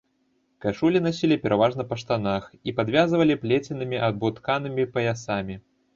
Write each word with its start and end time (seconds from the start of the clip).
Кашулі 0.63 1.01
насілі 1.07 1.35
пераважна 1.43 1.85
па 1.91 1.99
штанах 2.03 2.47
і 2.71 2.75
падвязвалі 2.79 3.35
плеценымі 3.45 3.97
або 4.09 4.33
тканымі 4.39 4.87
паясамі. 4.97 5.55